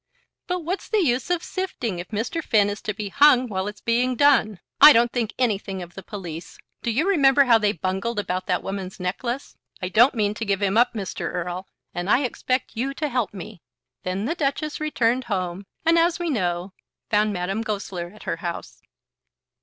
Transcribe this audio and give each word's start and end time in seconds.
"But 0.47 0.61
what's 0.61 0.89
the 0.89 0.97
use 1.03 1.29
of 1.29 1.43
sifting 1.43 1.99
if 1.99 2.07
Mr. 2.07 2.43
Finn 2.43 2.71
is 2.71 2.81
to 2.81 2.93
be 2.95 3.09
hung 3.09 3.47
while 3.47 3.67
it's 3.67 3.81
being 3.81 4.15
done? 4.15 4.59
I 4.81 4.93
don't 4.93 5.11
think 5.11 5.31
anything 5.37 5.83
of 5.83 5.93
the 5.93 6.01
police. 6.01 6.57
Do 6.81 6.89
you 6.89 7.07
remember 7.07 7.43
how 7.43 7.59
they 7.59 7.71
bungled 7.73 8.17
about 8.17 8.47
that 8.47 8.63
woman's 8.63 8.99
necklace? 8.99 9.57
I 9.79 9.89
don't 9.89 10.15
mean 10.15 10.33
to 10.33 10.43
give 10.43 10.59
him 10.59 10.75
up, 10.75 10.95
Mr. 10.95 11.31
Erle; 11.31 11.67
and 11.93 12.09
I 12.09 12.23
expect 12.23 12.71
you 12.75 12.95
to 12.95 13.09
help 13.09 13.31
me." 13.31 13.61
Then 14.01 14.25
the 14.25 14.33
Duchess 14.33 14.79
returned 14.79 15.25
home, 15.25 15.67
and, 15.85 15.99
as 15.99 16.17
we 16.17 16.31
know, 16.31 16.73
found 17.11 17.31
Madame 17.31 17.61
Goesler 17.61 18.11
at 18.15 18.23
her 18.23 18.37
house. 18.37 18.81